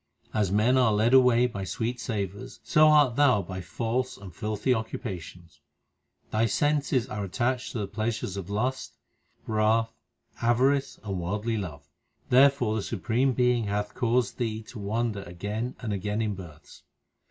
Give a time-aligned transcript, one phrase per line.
[0.33, 4.73] As men are led away by sweet savours, so art thou by false and filthy
[4.73, 5.59] occupations.
[6.31, 8.97] Thy senses are attached to the pleasures of lust,
[9.45, 9.93] wrath,
[10.41, 11.87] avarice, and worldly love;
[12.31, 16.81] Therefore the Supreme Being hath caused thee to wander again and again in births.